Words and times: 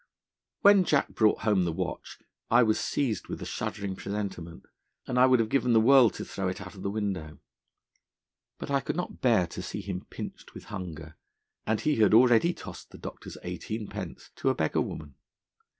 When 0.61 0.83
Jack 0.83 1.09
brought 1.09 1.41
home 1.41 1.63
the 1.63 1.71
watch, 1.71 2.17
I 2.49 2.63
was 2.63 2.79
seized 2.79 3.27
with 3.27 3.39
a 3.39 3.45
shuddering 3.45 3.95
presentiment, 3.95 4.65
and 5.05 5.19
I 5.19 5.27
would 5.27 5.39
have 5.39 5.47
given 5.49 5.73
the 5.73 5.79
world 5.79 6.15
to 6.15 6.25
throw 6.25 6.47
it 6.47 6.59
out 6.59 6.73
of 6.73 6.81
the 6.81 6.89
window. 6.89 7.37
But 8.57 8.71
I 8.71 8.79
could 8.79 8.95
not 8.95 9.21
bear 9.21 9.45
to 9.45 9.61
see 9.61 9.81
him 9.81 10.05
pinched 10.09 10.55
with 10.55 10.63
hunger, 10.73 11.17
and 11.67 11.81
he 11.81 11.97
had 11.97 12.15
already 12.15 12.51
tossed 12.51 12.89
the 12.89 12.97
doctor's 12.97 13.37
eighteenpence 13.43 14.31
to 14.37 14.49
a 14.49 14.55
beggar 14.55 14.81
woman. 14.81 15.13